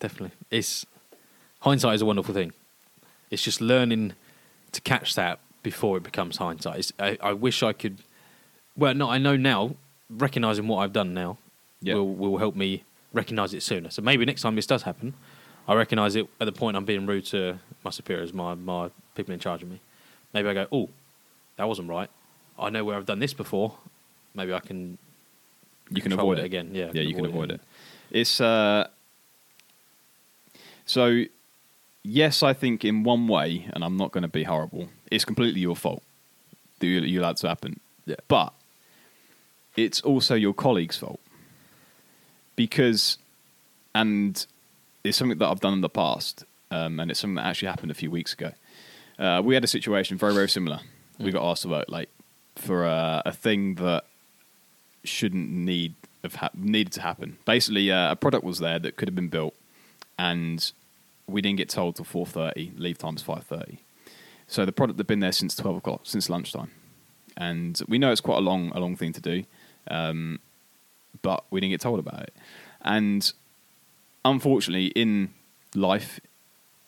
[0.00, 0.32] definitely.
[0.50, 0.84] It's
[1.62, 2.52] hindsight is a wonderful thing.
[3.30, 4.12] It's just learning
[4.72, 6.78] to catch that before it becomes hindsight.
[6.78, 7.98] It's, I, I wish I could.
[8.76, 9.74] Well, no, I know now.
[10.10, 11.38] Recognizing what I've done now
[11.80, 11.94] Yeah.
[11.94, 13.88] will will help me recognize it sooner.
[13.90, 15.14] So maybe next time this does happen,
[15.66, 19.32] I recognize it at the point I'm being rude to my superiors, my my people
[19.32, 19.80] in charge of me.
[20.34, 20.90] Maybe I go, oh,
[21.56, 22.10] that wasn't right.
[22.58, 23.74] I know where I've done this before.
[24.34, 24.98] Maybe I can.
[25.90, 26.74] You can avoid it it again.
[26.74, 27.60] Yeah, yeah, you can avoid it.
[28.10, 28.88] It's uh,
[30.84, 31.24] so
[32.02, 34.88] yes, I think in one way, and I'm not going to be horrible.
[35.10, 36.02] It's completely your fault
[36.78, 37.80] that you, you allowed to happen.
[38.04, 38.16] Yeah.
[38.26, 38.52] but
[39.76, 41.20] it's also your colleague's fault
[42.56, 43.16] because,
[43.94, 44.44] and
[45.04, 47.90] it's something that I've done in the past, um, and it's something that actually happened
[47.90, 48.52] a few weeks ago.
[49.18, 50.80] Uh, we had a situation very very similar.
[51.18, 52.08] We got asked to late
[52.56, 54.04] for a, a thing that
[55.04, 57.38] shouldn't need have ha- needed to happen.
[57.44, 59.54] Basically, uh, a product was there that could have been built,
[60.18, 60.72] and
[61.32, 62.72] we didn't get told till four thirty.
[62.76, 63.78] Leave time's five thirty.
[64.46, 66.70] So the product had been there since twelve o'clock, since lunchtime,
[67.36, 69.44] and we know it's quite a long a long thing to do,
[69.88, 70.38] um,
[71.22, 72.34] but we didn't get told about it.
[72.82, 73.32] And
[74.24, 75.32] unfortunately, in
[75.74, 76.20] life,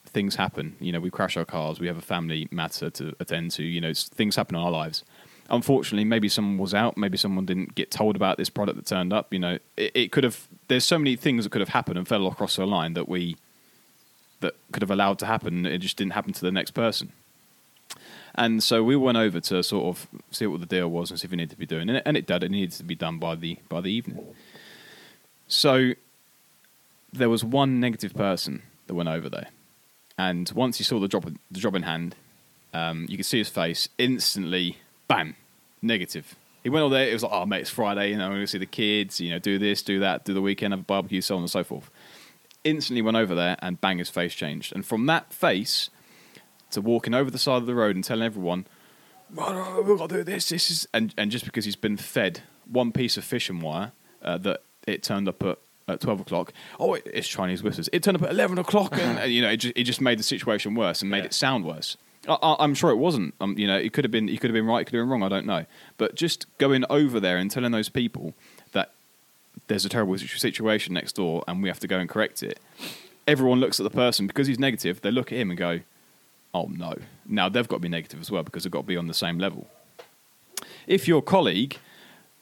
[0.06, 0.76] things happen.
[0.80, 1.80] You know, we crash our cars.
[1.80, 3.62] We have a family matter to attend to.
[3.62, 5.04] You know, things happen in our lives.
[5.50, 6.96] Unfortunately, maybe someone was out.
[6.96, 9.32] Maybe someone didn't get told about this product that turned up.
[9.32, 10.48] You know, it, it could have.
[10.68, 13.36] There's so many things that could have happened and fell across the line that we
[14.44, 15.66] that could have allowed to happen.
[15.66, 17.12] It just didn't happen to the next person.
[18.34, 21.26] And so we went over to sort of see what the deal was and see
[21.26, 22.42] if it needed to be doing, and it, and it did.
[22.42, 24.26] It needed to be done by the by the evening.
[25.46, 25.92] So
[27.12, 29.48] there was one negative person that went over there,
[30.18, 32.16] and once he saw the job the job in hand,
[32.72, 34.78] um, you could see his face instantly.
[35.06, 35.36] Bam,
[35.80, 36.34] negative.
[36.64, 37.08] He went over there.
[37.08, 38.10] It was like, oh mate, it's Friday.
[38.10, 39.20] You know, I'm going to see the kids.
[39.20, 41.50] You know, do this, do that, do the weekend, have a barbecue, so on and
[41.50, 41.90] so forth.
[42.64, 44.74] Instantly went over there and bang, his face changed.
[44.74, 45.90] And from that face
[46.70, 48.66] to walking over the side of the road and telling everyone,
[49.36, 50.48] "Oh, we've got to do this.
[50.48, 54.38] This is and and just because he's been fed one piece of fishing wire uh,
[54.38, 55.58] that it turned up at.
[55.86, 57.90] At twelve o'clock, oh, it- it's Chinese whispers.
[57.92, 60.18] It turned up at eleven o'clock, and, and, you know, it just, it just made
[60.18, 61.24] the situation worse and made Yeah.
[61.26, 61.98] it sound worse.
[62.26, 63.34] I, I'm sure it wasn't.
[63.38, 64.26] Um, you know, it could have been.
[64.28, 64.80] He could have been right.
[64.80, 65.22] It could have been wrong.
[65.22, 65.66] I don't know.
[65.98, 68.32] But just going over there and telling those people
[69.66, 72.60] there's a terrible situation next door and we have to go and correct it.
[73.26, 75.00] Everyone looks at the person because he's negative.
[75.00, 75.80] They look at him and go,
[76.52, 76.94] "Oh no!"
[77.26, 79.14] Now they've got to be negative as well because they've got to be on the
[79.14, 79.66] same level.
[80.86, 81.78] If your colleague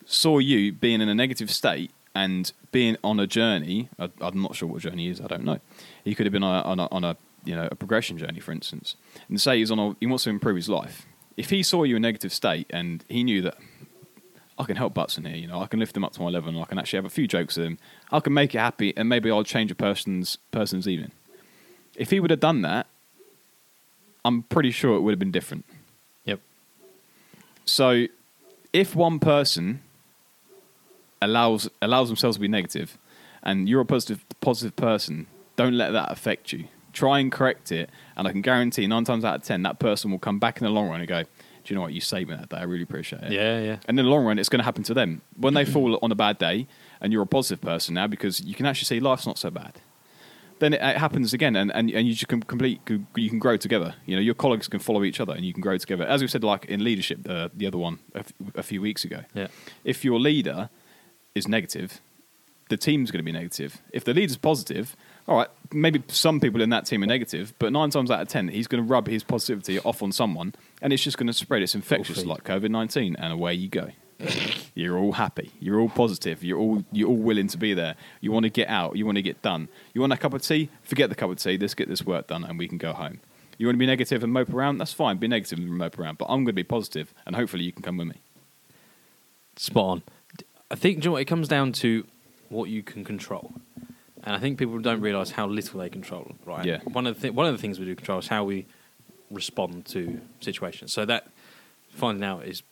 [0.05, 4.57] saw you being in a negative state and being on a journey, I, I'm not
[4.57, 5.21] sure what journey is.
[5.21, 5.61] I don't know.
[6.05, 8.41] He could have been on a, on a, on a you know a progression journey,
[8.41, 8.97] for instance,
[9.29, 11.07] and say he's on a, he wants to improve his life.
[11.37, 13.57] If he saw you in a negative state and he knew that
[14.63, 16.49] I can help Butson here, you know, I can lift him up to my level,
[16.49, 17.79] and I can actually have a few jokes with him.
[18.13, 21.11] I can make it happy, and maybe I'll change a person's person's evening.
[21.97, 22.87] If he would have done that,
[24.25, 25.65] I'm pretty sure it would have been different.
[26.27, 26.41] Yep.
[27.65, 28.07] So,
[28.73, 29.83] if one person
[31.21, 32.99] allows allows themselves to be negative,
[33.43, 36.69] and you're a positive positive person, don't let that affect you.
[36.93, 40.13] Try and correct it, and I can guarantee nine times out of ten that person
[40.13, 41.25] will come back in the long run and go,
[41.65, 41.93] "Do you know what?
[41.93, 42.57] You saved me that day.
[42.59, 43.77] I really appreciate it." Yeah, yeah.
[43.87, 46.13] And in the long run, it's going to happen to them when they fall on
[46.13, 46.67] a bad day,
[47.01, 49.81] and you're a positive person now because you can actually see life's not so bad.
[50.59, 52.81] Then it, it happens again, and, and, and you just can complete
[53.17, 53.95] you can grow together.
[54.07, 56.05] You know, your colleagues can follow each other, and you can grow together.
[56.05, 59.05] As we said, like in leadership, uh, the other one a, f- a few weeks
[59.05, 59.23] ago.
[59.35, 59.49] Yeah.
[59.85, 60.71] If your leader
[61.35, 62.01] is negative,
[62.69, 63.83] the team's going to be negative.
[63.93, 64.95] If the leader's positive,
[65.29, 68.29] all right, maybe some people in that team are negative, but nine times out of
[68.29, 71.33] ten, he's going to rub his positivity off on someone, and it's just going to
[71.33, 71.63] spread.
[71.63, 73.91] It's infectious, like COVID nineteen, and away you go.
[74.75, 75.51] You're all happy.
[75.59, 76.45] You're all positive.
[76.45, 77.97] You're all you're all willing to be there.
[78.21, 78.97] You want to get out.
[78.97, 79.69] You want to get done.
[79.95, 80.71] You want a cup of tea?
[80.83, 81.59] Forget the cup of tea.
[81.59, 83.21] Let's get this work done, and we can go home.
[83.59, 84.79] You want to be negative and mope around?
[84.79, 85.19] That's fine.
[85.19, 86.19] Be negative and mope around.
[86.19, 88.21] But I'm going to be positive, and hopefully you can come with me.
[89.57, 90.03] Spot on.
[90.71, 92.07] I think you know what, it comes down to
[92.49, 93.53] what you can control,
[94.25, 96.33] and I think people don't realise how little they control.
[96.45, 96.65] Right.
[96.65, 96.81] Yeah.
[96.85, 98.67] One of the th- one of the things we do control is how we
[99.31, 100.93] respond to situations.
[100.93, 101.29] So that
[101.91, 102.63] finding out is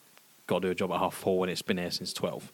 [0.47, 2.53] got to do a job at half four when it's been there since twelve.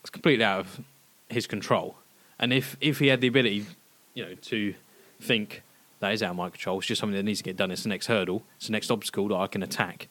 [0.00, 0.80] It's completely out of
[1.28, 1.96] his control.
[2.38, 3.66] And if if he had the ability,
[4.14, 4.74] you know, to
[5.20, 5.62] think
[6.00, 7.70] that is out of my control, it's just something that needs to get done.
[7.70, 8.42] It's the next hurdle.
[8.56, 10.08] It's the next obstacle that I can attack.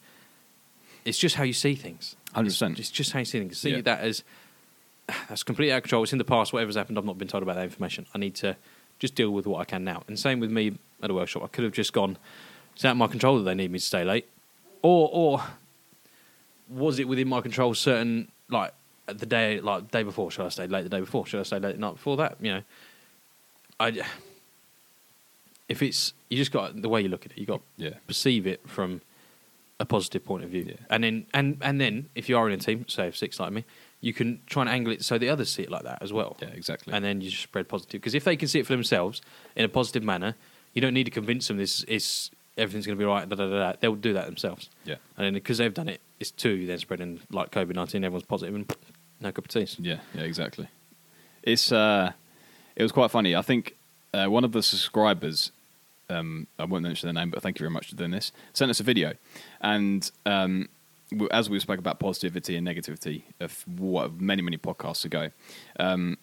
[1.06, 2.16] It's just how you see things.
[2.36, 2.72] 100%.
[2.72, 3.58] It's, it's just how you see things.
[3.58, 3.82] See Yeah.
[3.82, 4.24] that as
[5.28, 6.04] that's completely out of control.
[6.04, 6.54] It's in the past.
[6.54, 8.06] Whatever's happened, I've not been told about that information.
[8.14, 8.56] I need to
[9.00, 10.04] just deal with what I can now.
[10.08, 11.44] And same with me at a workshop.
[11.44, 12.18] I could have just gone.
[12.76, 14.28] It's out of my control that they need me to stay late,
[14.82, 15.44] or or
[16.70, 17.74] was it within my control?
[17.74, 18.74] Certain like
[19.08, 20.32] the day like the day before.
[20.32, 21.26] Should I stay late the day before?
[21.26, 22.38] Should I stay late the night before that?
[22.40, 22.62] You know,
[23.80, 24.02] I.
[25.68, 27.96] If it's you just got the way you look at it, you got Yeah.
[28.08, 29.02] perceive it from
[29.80, 30.66] a positive point of view.
[30.68, 30.76] Yeah.
[30.90, 33.52] And then and and then if you are in a team, say of six like
[33.52, 33.66] me,
[34.02, 36.38] you can try and angle it so the others see it like that as well.
[36.42, 36.94] Yeah, exactly.
[36.94, 39.22] And then you just spread positive because if they can see it for themselves
[39.56, 40.36] in a positive manner,
[40.74, 43.28] you don't need to convince them this is everything's going to be right.
[43.28, 43.74] Da, da, da, da.
[43.80, 44.70] They'll do that themselves.
[44.86, 44.96] Yeah.
[45.18, 48.04] And then because they've done it, it's two then spreading like COVID nineteen.
[48.04, 48.74] Everyone's positive and
[49.20, 49.68] no cup of tea.
[49.80, 50.68] Yeah, yeah, exactly.
[51.44, 52.14] It's uh,
[52.76, 53.36] it was quite funny.
[53.36, 53.76] I think
[54.14, 55.52] uh, one of the subscribers,
[56.10, 58.32] um, I won't mention their name, but thank you very much for doing this.
[58.54, 59.14] Sent us a video,
[59.62, 60.70] and um,
[61.32, 65.30] as we spoke about positivity and negativity of what many many podcasts ago,
[65.80, 66.18] um,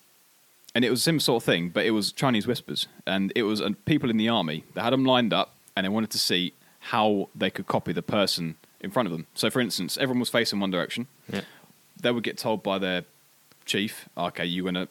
[0.75, 3.43] and it was the same sort of thing, but it was Chinese whispers, and it
[3.45, 4.65] was uh, people in the army.
[4.75, 8.03] They had them lined up, and they wanted to see how they could copy the
[8.03, 9.27] person in front of them.
[9.35, 11.41] So, for instance, everyone was facing one direction Yeah.
[12.01, 13.05] they would get told by their
[13.65, 14.89] chief, okay, you're going to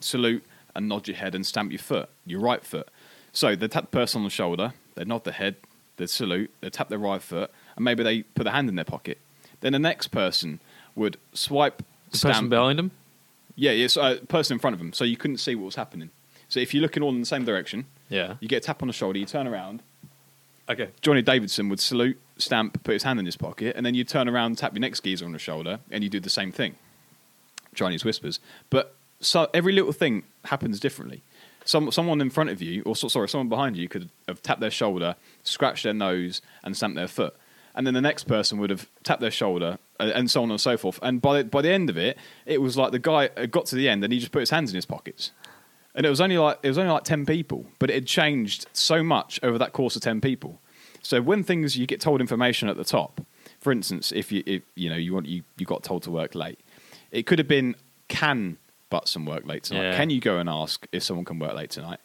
[0.00, 0.42] salute
[0.74, 2.88] and nod your head and stamp your foot, your right foot.
[3.32, 5.56] So they tap the person on the shoulder, they nod their head,
[5.98, 8.84] they salute, they tap their right foot, and maybe they put their hand in their
[8.84, 9.16] pocket.
[9.62, 10.60] Then the next person
[10.94, 12.90] would swipe, The person behind them.
[13.56, 16.10] Yeah, yes, uh, person in front of them, so you couldn't see what was happening.
[16.48, 18.34] So if you're looking all in the same direction, Yeah.
[18.40, 19.82] you get a tap on the shoulder, you turn around.
[20.68, 20.90] Okay.
[21.00, 24.28] Johnny Davidson would salute, stamp, put his hand in his pocket, and then you turn
[24.28, 26.76] around, tap your next geezer on the shoulder, and you do the same thing.
[27.74, 28.40] Chinese whispers.
[28.68, 31.22] But so every little thing happens differently.
[31.64, 34.60] Some someone in front of you, or so, sorry, someone behind you, could have tapped
[34.60, 37.34] their shoulder, scratched their nose, and stamped their foot.
[37.80, 40.60] And then the next person would have tapped their shoulder, uh, and so on and
[40.60, 40.98] so forth.
[41.00, 43.64] And by the, by the end of it, it was like the guy uh, got
[43.66, 45.30] to the end, and he just put his hands in his pockets.
[45.94, 48.66] And it was only like it was only like ten people, but it had changed
[48.74, 50.60] so much over that course of ten people.
[51.00, 53.22] So when things you get told information at the top,
[53.60, 56.34] for instance, if you if, you know you want you, you got told to work
[56.34, 56.60] late,
[57.12, 57.76] it could have been
[58.08, 58.58] can
[58.90, 59.84] Butson work late tonight?
[59.84, 59.96] Yeah.
[59.96, 62.00] Can you go and ask if someone can work late tonight?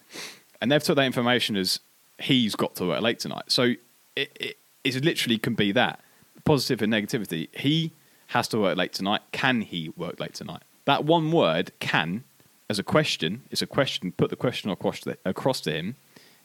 [0.62, 1.80] And they've took that information as
[2.18, 3.44] he's got to work late tonight.
[3.48, 3.74] So
[4.14, 4.56] it, it,
[4.94, 6.00] it literally can be that
[6.44, 7.48] positive and negativity.
[7.56, 7.92] He
[8.28, 9.22] has to work late tonight.
[9.32, 10.62] Can he work late tonight?
[10.84, 12.24] That one word, can,
[12.70, 14.12] as a question, is a question.
[14.12, 15.96] Put the question across to, across to him,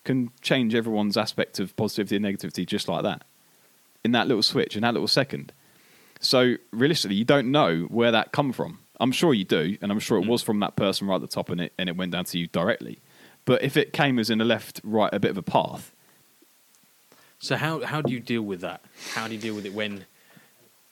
[0.04, 3.24] can change everyone's aspect of positivity and negativity just like that.
[4.04, 5.54] In that little switch, in that little second.
[6.20, 8.80] So realistically, you don't know where that come from.
[9.00, 10.30] I'm sure you do, and I'm sure it mm.
[10.30, 12.38] was from that person right at the top, and it and it went down to
[12.38, 13.00] you directly.
[13.46, 15.94] But if it came as in a left, right, a bit of a path,
[17.42, 18.82] So how how do you deal with that?
[19.14, 20.06] How do you deal with it when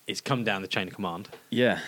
[0.08, 1.30] it's come down the chain of command?
[1.52, 1.80] yeah,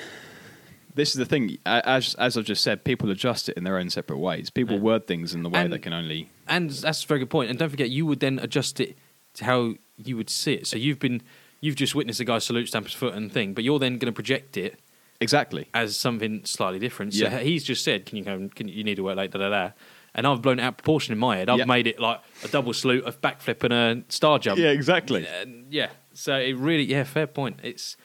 [0.94, 1.58] this is the thing.
[1.66, 4.52] As as I've just said, people adjust it in their own separate ways.
[4.52, 4.82] People Yeah.
[4.82, 6.30] word things in the way And- they can only.
[6.48, 7.50] And that's a very good point.
[7.50, 8.98] And don't forget, you would then adjust it
[9.36, 10.68] to how you would see it.
[10.68, 11.22] So you've been,
[11.62, 14.12] you've just witnessed a guy salute, stamp his foot, and thing, but you're then going
[14.12, 14.78] to project it
[15.22, 15.68] Exactly.
[15.74, 17.14] as something slightly different.
[17.14, 17.40] So Yeah.
[17.40, 18.50] he's just said, "Can you come?
[18.50, 19.72] Can you, you need to work late?" Da da da.
[20.14, 21.50] And I've blown it out of proportion in my head.
[21.50, 21.66] I've Yeah.
[21.66, 24.60] made it like a double salute, a backflip, and a star jump.
[24.60, 25.26] Yeah, exactly.
[25.26, 25.90] And uh, yeah.
[26.14, 27.60] So it really, yeah, fair point.
[27.64, 27.96] It's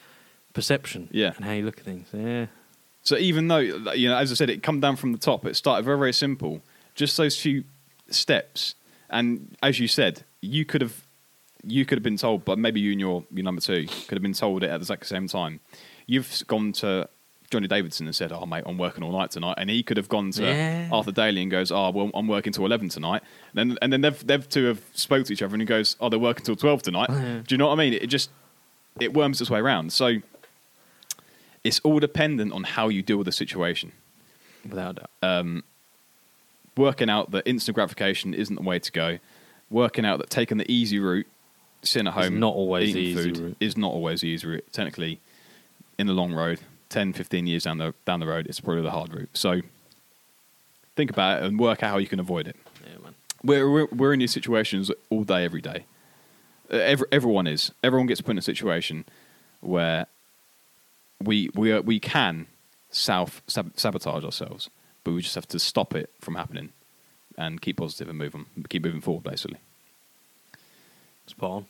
[0.53, 1.09] perception.
[1.11, 1.33] Yeah.
[1.37, 2.09] And how you look at things.
[2.13, 2.47] Yeah.
[3.03, 5.47] So even though you know, as I said, it come down from the top.
[5.47, 6.63] It started very very simple.
[6.95, 7.65] Just those few
[8.09, 8.75] steps,
[9.11, 11.05] and as you said, you could have
[11.65, 14.23] you could have been told, but maybe you and your your number two could have
[14.23, 15.61] been told it at the exact same time.
[16.07, 17.09] You've gone to
[17.51, 20.09] Johnny Davidson and said, "Oh mate, I'm working all night tonight," and he could have
[20.09, 20.89] gone to Yeah.
[20.93, 23.23] Arthur Daly and goes, "Oh well, I'm working till eleven tonight."
[23.55, 25.97] And then and then they've they've two have spoke to each other and he goes,
[26.01, 27.41] "Oh, they're working till twelve tonight." Oh, yeah.
[27.47, 27.93] Do you know what I mean?
[27.93, 28.31] It just
[29.01, 29.93] it worms its way around.
[29.93, 30.17] So
[31.65, 33.93] it's all dependent on how you deal with the situation.
[34.69, 35.11] Without a doubt.
[35.23, 35.65] Um,
[36.77, 39.19] working out that instant gratification isn't the way to go.
[39.71, 41.27] Working out that taking the easy route,
[41.83, 43.57] sitting at It's home, not always eating easy food, route.
[43.61, 44.65] is not always the easy route.
[44.73, 45.21] Technically,
[45.99, 48.91] in the long road, 10, 15 years down the down the road, it's probably the
[48.91, 49.31] hard route.
[49.35, 49.61] So
[50.95, 52.57] think about it and work out how you can avoid it.
[52.85, 53.15] yeah, man.
[53.43, 55.85] We're we're, we're in these situations all day, every day.
[56.73, 57.71] Uh, Every, everyone is.
[57.85, 59.05] Everyone gets put in a situation
[59.61, 60.07] where
[61.23, 62.47] we we are, we can
[62.91, 64.69] self sabotage ourselves,
[65.05, 66.71] but we just have to stop it from happening
[67.39, 69.23] and keep positive and move on, keep moving forward.
[69.25, 69.59] Basically,
[71.27, 71.67] Spot on.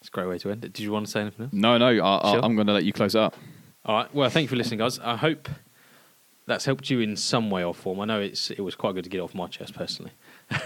[0.00, 0.72] It's a great way to end it.
[0.72, 1.52] Did you want to say anything else?
[1.52, 2.38] no, no, I.
[2.40, 3.34] I'm going to let you close it up.
[3.88, 4.14] All right.
[4.14, 4.98] Well, thank you for listening, guys.
[4.98, 5.48] I hope
[6.46, 8.00] that's helped you in some way or form.
[8.00, 10.12] I know it's it was quite good to get off my chest personally.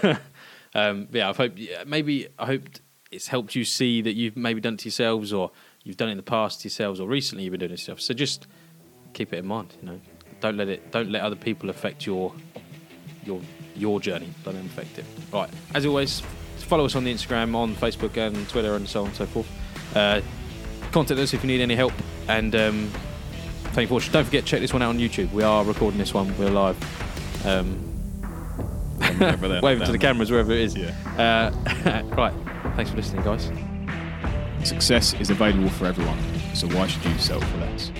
[0.75, 2.81] um, yeah, I've hoped maybe I hoped
[3.11, 5.51] it's helped you see that you've maybe done it to yourselves or
[5.83, 8.01] you've done it in the past to yourselves or recently you've been doing it yourself.
[8.01, 8.45] So just
[9.13, 9.73] keep it in mind.
[9.81, 10.01] You know,
[10.41, 12.33] don't let it don't let other people affect your
[13.23, 13.39] your
[13.73, 14.33] your journey.
[14.43, 15.05] Don't let them affect it.
[15.31, 15.49] Right.
[15.73, 16.19] As always,
[16.57, 19.47] follow us on the Instagram, on Facebook, and Twitter, and so on and so forth.
[19.95, 20.19] Uh,
[20.91, 21.93] contact us if you need any help.
[22.27, 22.91] And um,
[23.73, 24.13] thank you for watching.
[24.13, 25.31] Don't forget, to check this one out on YouTube.
[25.31, 26.37] We are recording this one.
[26.37, 26.77] We're live.
[27.45, 27.79] Um,
[29.61, 30.75] waving to the cameras wherever it is.
[30.75, 30.93] Yeah.
[31.17, 32.33] Uh, right.
[32.75, 33.51] Thanks for listening, guys.
[34.63, 36.17] Success is available for everyone,
[36.53, 37.91] so why should you settle for less?